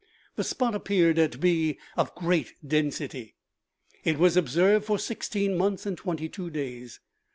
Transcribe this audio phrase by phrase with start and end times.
[0.35, 3.35] The spot appeared to be of great density.
[4.03, 6.99] It was ob served for sixteen months and twenty two days.